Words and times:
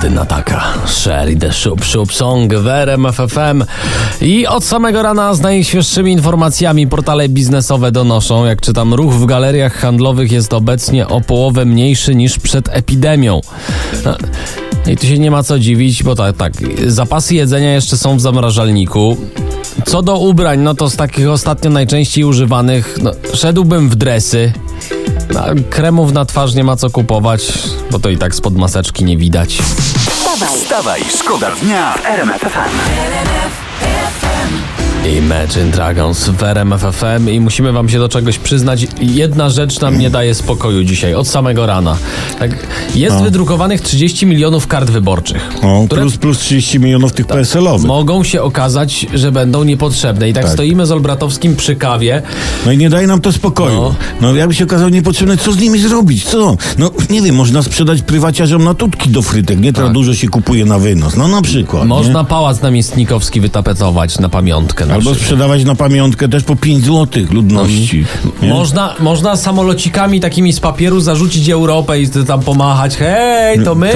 FM. 0.00 0.04
Jedyna 0.04 0.24
taka. 0.24 0.62
Sherry 0.86 1.36
the 1.36 1.52
Shup 1.52 1.84
Shup 1.84 2.12
Song 2.12 2.54
w 2.54 2.66
RMF 2.66 3.16
FM. 3.16 3.64
I 4.20 4.46
od 4.46 4.64
samego 4.64 5.02
rana 5.02 5.34
z 5.34 5.40
najświeższymi 5.40 6.12
informacjami 6.12 6.86
portale 6.86 7.28
biznesowe 7.28 7.92
donoszą, 7.92 8.44
jak 8.44 8.60
czytam, 8.60 8.94
ruch 8.94 9.14
w 9.14 9.26
galeriach 9.26 9.74
handlowych 9.74 10.32
jest 10.32 10.52
obecnie 10.52 11.08
o 11.08 11.20
połowę 11.20 11.64
mniejszy 11.64 12.14
niż 12.14 12.38
przed 12.38 12.68
epidemią. 12.68 13.40
No, 14.04 14.16
I 14.92 14.96
tu 14.96 15.06
się 15.06 15.18
nie 15.18 15.30
ma 15.30 15.42
co 15.42 15.58
dziwić, 15.58 16.02
bo 16.02 16.14
tak, 16.14 16.36
tak, 16.36 16.52
zapasy 16.86 17.34
jedzenia 17.34 17.74
jeszcze 17.74 17.96
są 17.96 18.16
w 18.16 18.20
zamrażalniku. 18.20 19.16
Co 19.86 20.02
do 20.02 20.18
ubrań, 20.18 20.60
no 20.60 20.74
to 20.74 20.90
z 20.90 20.96
takich 20.96 21.28
ostatnio 21.28 21.70
najczęściej 21.70 22.24
używanych, 22.24 22.98
no, 23.02 23.10
szedłbym 23.34 23.88
w 23.88 23.94
dresy. 23.94 24.52
No, 25.34 25.42
kremów 25.70 26.12
na 26.12 26.24
twarz 26.24 26.54
nie 26.54 26.64
ma 26.64 26.76
co 26.76 26.90
kupować, 26.90 27.52
bo 27.90 27.98
to 27.98 28.08
i 28.10 28.16
tak 28.18 28.34
spod 28.34 28.56
maseczki 28.56 29.04
nie 29.04 29.16
widać. 29.16 29.58
Wstawaj, 29.58 30.48
Wstawaj, 30.48 31.00
szkoda 31.18 31.50
dnia 31.62 31.92
w 31.92 32.06
RMF 32.06 32.40
FM. 32.40 32.80
Imagine 35.06 35.70
Dragons 35.70 36.28
w 36.28 36.42
RMF 36.42 36.80
FM 36.82 37.28
i 37.28 37.40
musimy 37.40 37.72
wam 37.72 37.88
się 37.88 37.98
do 37.98 38.08
czegoś 38.08 38.38
przyznać. 38.38 38.86
Jedna 39.00 39.50
rzecz 39.50 39.80
nam 39.80 39.98
nie 39.98 40.10
daje 40.10 40.34
spokoju 40.34 40.84
dzisiaj, 40.84 41.14
od 41.14 41.28
samego 41.28 41.66
rana. 41.66 41.96
Tak, 42.38 42.50
jest 42.94 43.16
wydrukowanych 43.16 43.80
30 43.80 44.26
milionów 44.26 44.66
kart 44.66 44.90
wyborczych, 44.90 45.50
O, 45.62 45.82
które 45.86 46.00
plus, 46.02 46.16
plus 46.16 46.38
30 46.38 46.80
milionów 46.80 47.12
tych 47.12 47.26
PSL-owych. 47.26 47.86
mogą 47.86 48.24
się 48.24 48.42
okazać, 48.42 49.06
że 49.14 49.32
będą 49.32 49.64
niepotrzebne. 49.64 50.28
I 50.28 50.32
tak, 50.32 50.44
Tak. 50.44 50.52
stoimy 50.52 50.86
z 50.86 50.92
Olbratowskim 50.92 51.56
przy 51.56 51.76
kawie. 51.76 52.22
No 52.66 52.72
i 52.72 52.78
nie 52.78 52.90
daje 52.90 53.06
nam 53.06 53.20
to 53.20 53.32
spokoju. 53.32 53.76
No. 53.76 53.94
No, 54.20 54.34
jakby 54.34 54.54
się 54.54 54.64
okazało 54.64 54.90
niepotrzebne, 54.90 55.36
co 55.36 55.52
z 55.52 55.58
nimi 55.58 55.78
zrobić? 55.78 56.24
Co? 56.24 56.56
No 56.78 56.90
nie 57.10 57.22
wiem, 57.22 57.34
można 57.34 57.62
sprzedać 57.62 58.02
prywaciarzom 58.02 58.64
na 58.64 58.74
tutki 58.74 59.10
do 59.10 59.22
frytek, 59.22 59.60
nie? 59.60 59.72
Teraz 59.72 59.88
Tak. 59.88 59.94
dużo 59.94 60.14
się 60.14 60.28
kupuje 60.28 60.64
na 60.64 60.78
wynos. 60.78 61.16
No 61.16 61.28
na 61.28 61.42
przykład. 61.42 61.86
Można 61.86 62.20
Nie? 62.20 62.26
pałac 62.26 62.62
namiestnikowski 62.62 63.40
wytapetować 63.40 64.18
na 64.18 64.28
pamiątkę. 64.28 64.86
Na 64.90 64.96
Albo 64.96 65.14
sprzedawać 65.14 65.64
na 65.64 65.74
pamiątkę 65.74 66.28
też 66.28 66.42
po 66.42 66.56
5 66.56 66.84
złotych 66.84 67.32
ludności. 67.32 68.04
nie? 68.42 68.48
Można, 68.48 68.94
można 69.00 69.36
samolocikami 69.36 70.20
takimi 70.20 70.52
z 70.52 70.60
papieru 70.60 71.00
zarzucić 71.00 71.48
Europę 71.48 72.00
i 72.00 72.08
tam 72.26 72.40
pomachać. 72.40 72.96
Hej, 72.96 73.64
to 73.64 73.74
my, 73.74 73.92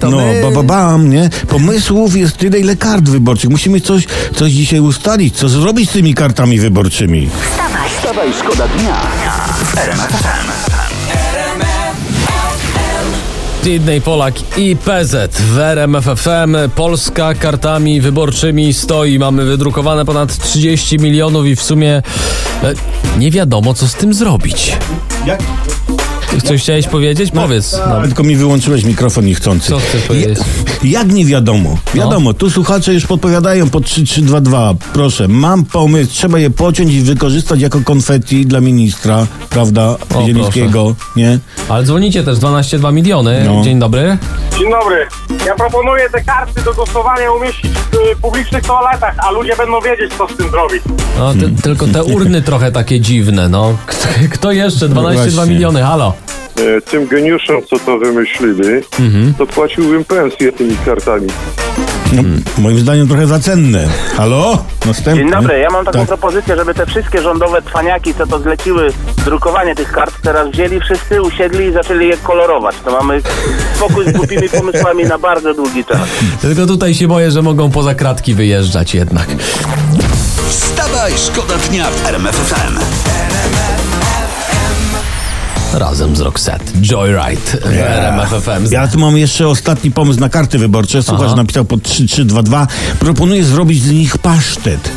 to 0.00 0.10
no, 0.10 0.16
my. 0.16 0.40
ba, 0.42 0.50
ba, 0.50 0.62
bam, 0.62 1.10
nie? 1.10 1.30
Pomysłów 1.48 2.16
jest 2.16 2.36
tyle, 2.36 2.60
ile 2.60 2.76
kart 2.76 3.08
wyborczych. 3.08 3.50
Musimy 3.50 3.80
coś, 3.80 4.06
coś 4.34 4.52
dzisiaj 4.52 4.80
ustalić. 4.80 5.36
Co 5.36 5.48
zrobić 5.48 5.90
z 5.90 5.92
tymi 5.92 6.14
kartami 6.14 6.60
wyborczymi? 6.60 7.28
wstawaj. 7.50 7.90
Wstawaj, 7.90 8.32
szkoda 8.32 8.68
dnia 8.68 8.96
w 9.64 10.69
Sydney 13.62 14.00
Polak 14.00 14.34
i 14.58 14.76
PZ 14.76 15.36
w 15.36 15.58
RMF 15.58 16.04
FM. 16.04 16.56
Polska 16.74 17.34
kartami 17.34 18.00
wyborczymi 18.00 18.74
stoi. 18.74 19.18
Mamy 19.18 19.44
wydrukowane 19.44 20.04
ponad 20.04 20.38
30 20.38 20.98
milionów 20.98 21.46
i 21.46 21.56
w 21.56 21.62
sumie 21.62 22.02
e, 22.62 22.72
nie 23.18 23.30
wiadomo, 23.30 23.74
co 23.74 23.88
z 23.88 23.94
tym 23.94 24.14
zrobić. 24.14 24.76
Jak? 25.26 25.42
Coś 26.44 26.62
chciałeś 26.62 26.86
powiedzieć? 26.86 27.30
Powiedz. 27.30 27.76
No. 27.88 28.02
Tylko 28.02 28.22
mi 28.22 28.36
wyłączyłeś 28.36 28.84
mikrofon 28.84 29.24
niechcący. 29.24 29.68
Co 29.68 29.78
chcesz 29.78 30.02
powiedzieć? 30.02 30.38
Jak 30.82 31.12
nie 31.12 31.24
wiadomo? 31.24 31.76
Wiadomo, 31.94 32.34
tu 32.34 32.50
słuchacze 32.50 32.94
już 32.94 33.06
podpowiadają 33.06 33.70
po 33.70 33.80
3322. 33.80 34.74
Proszę, 34.92 35.28
mam 35.28 35.64
pomysł, 35.64 36.10
trzeba 36.12 36.38
je 36.38 36.50
pociąć 36.50 36.92
i 36.92 37.00
wykorzystać 37.02 37.60
jako 37.60 37.80
konfetti 37.80 38.46
dla 38.46 38.60
ministra, 38.60 39.26
prawda, 39.50 39.96
O, 40.14 40.26
Zielińskiego, 40.26 40.94
nie? 41.16 41.38
Ale 41.68 41.84
dzwonicie 41.84 42.22
też 42.22 42.38
12,2 42.38 42.92
miliony. 42.92 43.44
No. 43.46 43.62
Dzień 43.64 43.78
dobry. 43.78 44.18
Dzień 44.58 44.70
dobry. 44.70 45.06
Ja 45.46 45.54
proponuję 45.54 46.10
te 46.10 46.24
karty 46.24 46.62
do 46.64 46.74
głosowania 46.74 47.32
umieścić 47.32 47.70
w 47.70 47.94
y, 47.94 48.16
publicznych 48.22 48.62
toaletach, 48.64 49.14
a 49.18 49.30
ludzie 49.30 49.56
będą 49.56 49.80
wiedzieć, 49.80 50.12
co 50.18 50.28
z 50.28 50.36
tym 50.36 50.50
zrobić. 50.50 50.82
No, 51.18 51.34
ty, 51.34 51.62
tylko 51.62 51.86
te 51.86 52.04
urny 52.04 52.42
trochę 52.50 52.72
takie 52.72 53.00
dziwne, 53.00 53.48
no. 53.48 53.76
Kto, 53.86 54.08
kto 54.32 54.52
jeszcze? 54.52 54.88
12,2 54.88 55.30
właśnie. 55.30 55.54
miliony, 55.54 55.82
halo. 55.82 56.12
E, 56.60 56.80
tym 56.80 57.06
geniuszom, 57.06 57.56
co 57.70 57.78
to 57.78 57.98
wymyślili, 57.98 58.80
to 59.38 59.46
płaciłbym 59.46 60.04
pensję 60.04 60.52
tymi 60.52 60.76
kartami. 60.84 61.26
No, 62.12 62.22
Moim 62.58 62.78
zdaniem 62.78 63.08
trochę 63.08 63.26
za 63.26 63.38
cenne. 63.38 63.88
Halo? 64.16 64.64
Następny. 64.86 65.22
Dzień 65.22 65.30
dobry, 65.32 65.58
ja 65.58 65.70
mam 65.70 65.84
taką 65.84 65.98
Tak. 65.98 66.08
propozycję, 66.08 66.56
żeby 66.56 66.74
te 66.74 66.86
wszystkie 66.86 67.22
rządowe 67.22 67.62
cwaniaki, 67.62 68.14
co 68.14 68.26
to 68.26 68.38
zleciły 68.38 68.92
drukowanie 69.24 69.74
tych 69.74 69.92
kart, 69.92 70.14
teraz 70.22 70.50
wzięli 70.50 70.80
wszyscy, 70.80 71.22
usiedli 71.22 71.64
i 71.66 71.72
zaczęli 71.72 72.08
je 72.08 72.16
kolorować. 72.16 72.76
To 72.84 72.90
mamy 72.90 73.22
spokój 73.76 74.04
z 74.08 74.12
głupimi 74.12 74.48
pomysłami 74.48 75.04
na 75.04 75.18
bardzo 75.18 75.54
długi 75.54 75.84
czas. 75.84 76.00
Tylko 76.42 76.66
tutaj 76.66 76.94
się 76.94 77.08
boję, 77.08 77.30
że 77.30 77.42
mogą 77.42 77.70
poza 77.70 77.94
kratki 77.94 78.34
wyjeżdżać 78.34 78.94
jednak. 78.94 79.26
Wstawaj, 80.48 81.12
szkoda 81.16 81.54
dnia 81.70 81.84
w 81.90 82.06
RMF 82.06 82.34
FM. 82.36 83.09
Razem 85.74 86.16
z 86.16 86.20
Roxette. 86.20 86.72
Joyride 86.82 87.40
w 88.30 88.42
FM. 88.42 88.72
Ja 88.72 88.88
tu 88.88 88.98
mam 88.98 89.16
jeszcze 89.16 89.48
ostatni 89.48 89.90
pomysł 89.90 90.20
na 90.20 90.28
karty 90.28 90.58
wyborcze. 90.58 91.02
Słuchacz 91.02 91.26
Aha. 91.26 91.36
napisał 91.36 91.64
pod 91.64 91.82
3322. 91.82 92.66
Proponuję 93.00 93.44
zrobić 93.44 93.82
z 93.82 93.90
nich 93.90 94.18
pasztet. 94.18 94.90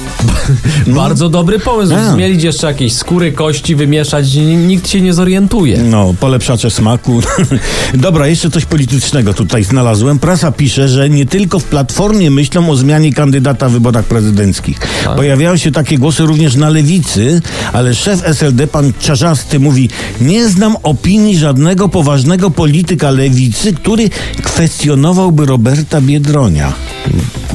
Bardzo 0.88 1.29
dobry 1.29 1.59
pomysł. 1.59 1.94
A. 1.95 2.13
Zmielić 2.13 2.44
jeszcze 2.44 2.67
jakieś 2.67 2.94
skóry, 2.94 3.31
kości, 3.31 3.75
wymieszać. 3.75 4.34
Nikt 4.67 4.89
się 4.89 5.01
nie 5.01 5.13
zorientuje. 5.13 5.78
No, 5.78 6.13
polepszacze 6.19 6.72
smaku. 6.72 7.22
Dobra, 7.94 8.28
jeszcze 8.28 8.50
coś 8.50 8.66
politycznego 8.66 9.34
tutaj 9.34 9.63
znalazłem. 9.63 10.19
Prasa 10.19 10.51
pisze, 10.51 10.88
że 10.88 11.09
nie 11.09 11.25
tylko 11.25 11.59
w 11.59 11.63
Platformie 11.63 12.31
myślą 12.31 12.69
o 12.69 12.75
zmianie 12.75 13.13
kandydata 13.13 13.69
w 13.69 13.72
wyborach 13.72 14.05
prezydenckich. 14.05 14.79
Pojawiają 15.16 15.57
się 15.57 15.72
takie 15.72 15.97
głosy 15.97 16.23
również 16.23 16.55
na 16.55 16.69
lewicy, 16.69 17.41
ale 17.73 17.95
szef 17.95 18.22
SLD, 18.23 18.67
pan 18.67 18.94
Czarzasty, 19.00 19.59
mówi 19.59 19.90
nie 20.22 20.50
znam 20.50 20.62
opinii 20.84 21.38
żadnego 21.38 21.90
poważnego 21.90 22.51
polityka 22.51 23.12
lewicy, 23.12 23.74
który 23.74 24.09
kwestionowałby 24.44 25.46
Roberta 25.46 26.01
Biedronia. 26.01 26.74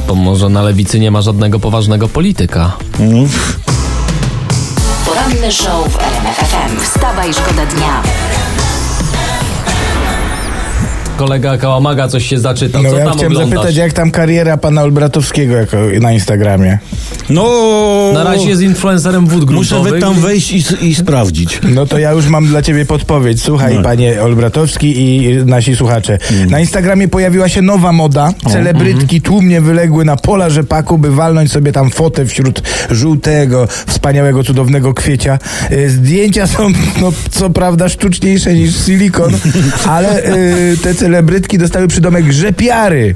Bo 0.07 0.15
może 0.15 0.49
na 0.49 0.61
lewicy 0.61 0.99
nie 0.99 1.11
ma 1.11 1.21
żadnego 1.21 1.59
poważnego 1.59 2.07
polityka. 2.07 2.77
No, 2.99 3.27
Poranny 5.05 5.51
show 5.51 5.93
w 5.93 5.95
RMF 5.99 6.37
FM. 6.37 6.79
Wstawaj, 6.83 7.33
szkoda 7.33 7.65
dnia. 7.65 8.03
Kolega 11.19 11.57
Kałamaga 11.57 12.07
coś 12.07 12.25
się 12.25 12.39
zaczytał. 12.39 12.83
No 12.83 12.89
Co 12.89 12.97
ja 12.97 13.05
tam 13.05 13.13
chciałem 13.13 13.31
oglądasz? 13.33 13.55
zapytać, 13.59 13.75
jak 13.75 13.93
tam 13.93 14.11
kariera 14.11 14.57
pana 14.57 14.81
Olbratowskiego 14.83 15.55
jako 15.55 15.77
na 16.01 16.11
Instagramie? 16.11 16.77
no 17.29 17.43
Na 18.13 18.23
razie 18.23 18.49
jest 18.49 18.61
influencerem 18.61 19.27
wód 19.27 19.51
Muszę 19.51 19.69
gruntowych. 19.75 19.93
we 19.93 19.99
tam 19.99 20.13
wejść 20.13 20.51
i, 20.51 20.87
i 20.87 20.95
sprawdzić. 20.95 21.59
No 21.63 21.85
to 21.85 21.97
ja 21.99 22.11
już 22.11 22.27
mam 22.27 22.47
dla 22.47 22.61
ciebie 22.61 22.85
podpowiedź. 22.85 23.43
Słuchaj, 23.43 23.75
No. 23.75 23.81
panie 23.83 24.21
Olbratowski 24.21 25.01
i 25.03 25.35
nasi 25.45 25.75
słuchacze. 25.75 26.17
Na 26.49 26.59
Instagramie 26.59 27.07
pojawiła 27.07 27.49
się 27.49 27.61
nowa 27.61 27.91
moda. 27.91 28.33
Celebrytki 28.51 29.21
tłumnie 29.21 29.61
wyległy 29.61 30.05
na 30.05 30.15
pola 30.15 30.49
rzepaku, 30.49 30.97
by 30.97 31.11
walnąć 31.11 31.51
sobie 31.51 31.71
tam 31.71 31.89
fotę 31.89 32.25
wśród 32.25 32.61
żółtego, 32.91 33.67
wspaniałego, 33.87 34.43
cudownego 34.43 34.93
kwiecia. 34.93 35.39
Y, 35.71 35.89
Zdjęcia 35.89 36.47
są, 36.47 36.69
no, 37.01 37.11
co 37.31 37.49
prawda, 37.49 37.89
sztuczniejsze 37.89 38.53
niż 38.53 38.85
silikon, 38.85 39.33
ale 39.87 40.23
y, 40.35 40.77
te 40.83 40.95
celebrytki 40.95 41.08
dostały 41.57 41.87
przydomek 41.87 42.31
rzepiary. 42.33 43.15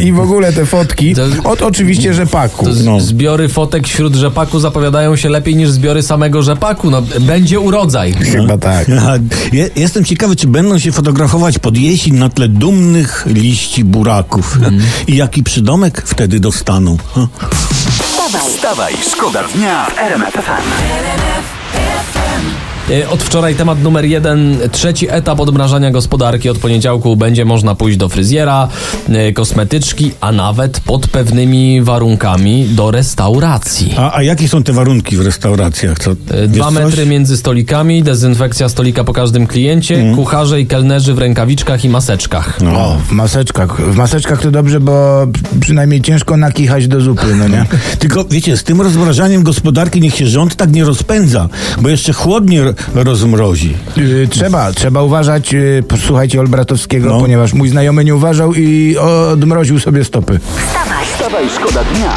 I 0.00 0.12
w 0.12 0.20
ogóle 0.20 0.52
te 0.52 0.66
fotki 0.66 1.14
To- 1.14 1.50
od 1.50 1.62
oczywiście 1.62 2.14
rzepaku. 2.14 2.66
No. 2.84 3.00
Zbiory 3.00 3.48
fotek 3.48 3.88
wśród 3.88 4.14
rzepaku 4.14 4.60
zapowiadają 4.60 5.16
się 5.16 5.28
lepiej 5.28 5.56
niż 5.56 5.70
zbiory 5.70 6.02
samego 6.02 6.42
rzepaku. 6.42 6.90
No, 6.90 7.02
będzie 7.20 7.60
urodzaj. 7.60 8.12
Chyba 8.12 8.58
tak. 8.58 8.86
Je, 9.52 9.70
jestem 9.76 10.04
ciekawy, 10.04 10.36
czy 10.36 10.46
będą 10.46 10.78
się 10.78 10.92
fotografować 10.92 11.58
pod 11.58 11.76
jesień 11.76 12.14
na 12.14 12.28
tle 12.28 12.48
dumnych 12.48 13.26
liści 13.26 13.84
buraków. 13.84 14.58
I 15.06 15.16
jaki 15.16 15.42
przydomek 15.42 16.02
wtedy 16.06 16.40
dostaną. 16.40 16.96
Ha? 17.14 17.28
Wstawaj, 17.98 18.50
Wstawaj, 18.50 18.94
szkoda 19.12 19.42
dnia 19.54 19.86
w 19.86 19.98
RMF 19.98 20.34
FM. 20.34 21.63
Od 23.10 23.22
wczoraj 23.22 23.54
temat 23.54 23.82
numer 23.82 24.04
jeden. 24.04 24.56
Trzeci 24.72 25.06
etap 25.10 25.40
odmrażania 25.40 25.90
gospodarki. 25.90 26.48
Od 26.48 26.58
poniedziałku 26.58 27.16
będzie 27.16 27.44
można 27.44 27.74
pójść 27.74 27.96
do 27.98 28.08
fryzjera, 28.08 28.68
e, 29.08 29.32
kosmetyczki, 29.32 30.12
a 30.20 30.32
nawet 30.32 30.80
pod 30.80 31.06
pewnymi 31.08 31.82
warunkami 31.82 32.64
do 32.68 32.90
restauracji. 32.90 33.94
A, 33.98 34.16
a 34.16 34.22
jakie 34.22 34.48
są 34.48 34.62
te 34.62 34.72
warunki 34.72 35.16
w 35.16 35.20
restauracjach? 35.20 35.98
Co, 35.98 36.10
E, 36.10 36.48
Dwa 36.48 36.64
coś? 36.64 36.74
metry 36.74 37.06
między 37.06 37.36
stolikami, 37.36 38.02
dezynfekcja 38.02 38.68
stolika 38.68 39.04
po 39.04 39.12
każdym 39.12 39.46
kliencie, 39.46 39.94
Mhm. 39.94 40.16
kucharze 40.16 40.60
i 40.60 40.66
kelnerzy 40.66 41.14
w 41.14 41.18
rękawiczkach 41.18 41.84
i 41.84 41.88
maseczkach. 41.88 42.60
No. 42.60 42.70
O, 42.70 42.96
w 43.08 43.12
maseczkach. 43.12 43.80
W 43.80 43.96
maseczkach 43.96 44.42
to 44.42 44.50
dobrze, 44.50 44.80
bo 44.80 45.26
przynajmniej 45.60 46.00
ciężko 46.00 46.36
nakichać 46.36 46.88
do 46.88 47.00
zupy, 47.00 47.34
no 47.38 47.48
nie? 47.48 47.66
Tylko 47.98 48.24
wiecie, 48.24 48.56
z 48.56 48.64
tym 48.64 48.80
rozmrażaniem 48.80 49.42
gospodarki 49.42 50.00
niech 50.00 50.14
się 50.16 50.26
rząd 50.26 50.56
tak 50.56 50.72
nie 50.72 50.84
rozpędza, 50.84 51.48
bo 51.80 51.88
jeszcze 51.88 52.12
chłodnie 52.12 52.73
rozmrozi. 52.94 53.76
Yy, 53.96 54.28
trzeba, 54.30 54.72
trzeba 54.72 55.02
uważać, 55.02 55.52
yy, 55.52 55.82
posłuchajcie 55.88 56.40
Olbratowskiego, 56.40 57.08
No. 57.08 57.20
ponieważ 57.20 57.52
mój 57.52 57.68
znajomy 57.68 58.04
nie 58.04 58.14
uważał 58.14 58.54
i 58.54 58.96
odmroził 58.98 59.80
sobie 59.80 60.04
stopy. 60.04 60.40
Wstawaj, 60.56 61.06
Wstawaj, 61.06 61.44
szkoda 61.50 61.84
dnia. 61.84 62.12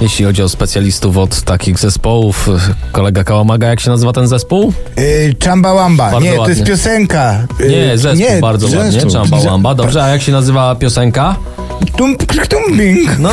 Jeśli 0.00 0.24
chodzi 0.24 0.42
o 0.42 0.48
specjalistów 0.48 1.16
od 1.16 1.42
takich 1.42 1.78
zespołów, 1.78 2.48
kolega 2.92 3.24
Kałamaga, 3.24 3.68
jak 3.68 3.80
się 3.80 3.90
nazywa 3.90 4.12
ten 4.12 4.26
zespół? 4.28 4.72
Yy, 4.96 5.34
Chamba 5.44 5.74
Wamba. 5.74 6.10
Bardzo 6.10 6.20
Nie, 6.30 6.36
to 6.36 6.48
jest 6.48 6.60
ładnie. 6.60 6.74
piosenka. 6.74 7.46
Yy, 7.60 7.68
Nie, 7.68 7.98
zespół 7.98 8.40
bardzo 8.40 8.76
ładnie, 8.78 8.92
zespół. 8.92 9.12
Chamba 9.12 9.40
Wamba. 9.40 9.74
Dobrze, 9.74 10.04
a 10.04 10.08
jak 10.08 10.22
się 10.22 10.32
nazywa 10.32 10.74
piosenka? 10.74 11.36
Tum, 11.96 12.16
tumbing. 12.48 13.18
No 13.18 13.30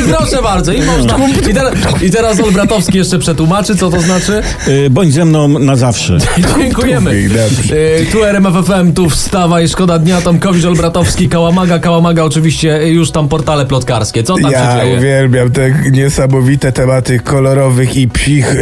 i 0.00 0.02
proszę 0.16 0.42
bardzo, 0.42 0.72
i 0.72 0.82
można. 0.82 1.16
I, 1.50 1.54
teraz, 1.54 1.72
I 2.02 2.10
teraz 2.10 2.40
Olbratowski 2.40 2.98
jeszcze 2.98 3.18
przetłumaczy, 3.18 3.76
co 3.76 3.90
to 3.90 4.00
znaczy. 4.00 4.42
Y, 4.68 4.90
bądź 4.90 5.12
ze 5.12 5.24
mną 5.24 5.48
na 5.48 5.76
zawsze. 5.76 6.18
Dziękujemy. 6.58 7.10
E, 7.10 8.12
Tu 8.12 8.24
RMFFM, 8.24 8.92
tu 8.94 9.10
wstawaj, 9.10 9.68
szkoda 9.68 9.98
dnia, 9.98 10.20
Tomkowicz, 10.20 10.64
Olbratowski, 10.64 11.28
Kałamaga, 11.28 11.78
Kałamaga 11.78 12.24
oczywiście 12.24 12.88
już 12.88 13.10
tam 13.10 13.28
portale 13.28 13.66
plotkarskie. 13.66 14.22
Co 14.22 14.34
tam 14.34 14.50
się 14.50 14.56
Ja 14.56 14.76
dzieje? 14.84 14.98
uwielbiam 14.98 15.50
te 15.50 15.70
niesamowite 15.90 16.72
tematy 16.72 17.18
kolorowych 17.20 17.96
i 17.96 18.08
psich 18.08 18.54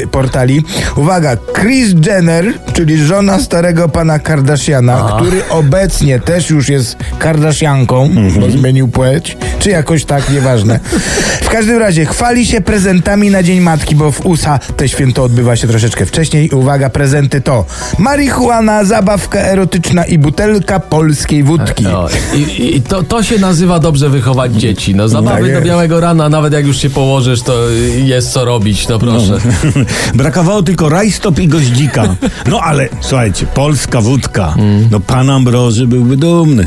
yy, 0.00 0.06
portali. 0.06 0.62
Uwaga, 0.96 1.36
Kris 1.52 1.94
Jenner, 2.06 2.44
czyli 2.72 3.04
żona 3.04 3.38
starego 3.40 3.88
pana 3.88 4.18
Kardashiana, 4.18 5.16
który 5.16 5.42
obecnie 5.50 6.20
też 6.20 6.50
już 6.50 6.68
jest 6.68 6.96
Kardashianką, 7.18 8.03
bo 8.40 8.50
zmienił 8.50 8.88
płeć, 8.88 9.36
czy 9.58 9.70
jakoś 9.70 10.04
tak, 10.04 10.30
nieważne. 10.30 10.80
W 11.42 11.48
każdym 11.48 11.78
razie 11.78 12.06
chwali 12.06 12.46
się 12.46 12.60
prezentami 12.60 13.30
na 13.30 13.42
Dzień 13.42 13.60
Matki, 13.60 13.94
bo 13.96 14.12
w 14.12 14.26
USA 14.26 14.58
te 14.76 14.88
święto 14.88 15.22
odbywa 15.24 15.56
się 15.56 15.68
troszeczkę 15.68 16.06
wcześniej. 16.06 16.50
Uwaga, 16.50 16.90
prezenty 16.90 17.40
to 17.40 17.64
marihuana, 17.98 18.84
zabawka 18.84 19.38
erotyczna 19.38 20.04
i 20.04 20.18
butelka 20.18 20.80
polskiej 20.80 21.42
wódki. 21.42 21.86
O, 21.86 22.08
I, 22.34 22.76
i 22.76 22.82
to, 22.82 23.02
to 23.02 23.22
się 23.22 23.38
nazywa 23.38 23.78
dobrze 23.78 24.10
wychować 24.10 24.52
dzieci. 24.52 24.94
No 24.94 25.08
zabawy 25.08 25.42
Tak 25.42 25.54
do 25.54 25.66
białego 25.66 26.00
rana, 26.00 26.28
nawet 26.28 26.52
jak 26.52 26.66
już 26.66 26.76
się 26.76 26.90
położysz, 26.90 27.42
to 27.42 27.54
jest 28.04 28.32
co 28.32 28.44
robić, 28.44 28.88
no 28.88 28.98
proszę. 28.98 29.38
Brakowało 30.14 30.62
tylko 30.62 30.88
rajstop 30.88 31.38
i 31.38 31.48
goździka. 31.48 32.16
No 32.46 32.60
ale 32.60 32.88
słuchajcie, 33.00 33.46
polska 33.46 34.00
wódka. 34.00 34.54
No 34.90 35.00
pan 35.00 35.30
Ambroży 35.30 35.86
byłby 35.86 36.16
dumny. 36.16 36.66